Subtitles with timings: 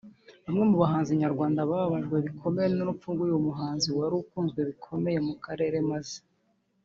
[0.45, 6.17] Bamwe mu bahanzi nyarwanda bababajwe bikomeye n’urupfu rw’uyu muhanzi wari ukunzwe bikomeye mu karere maze